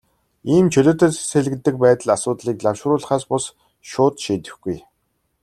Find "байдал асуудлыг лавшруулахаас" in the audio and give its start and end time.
1.83-3.23